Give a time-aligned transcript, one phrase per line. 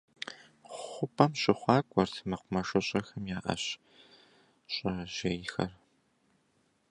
[0.75, 3.63] Хъупӏэм щыхъуакӏуэрт мэкъумэщыщIэхэм я ӏэщ
[4.73, 5.71] щӏэжьейхэр.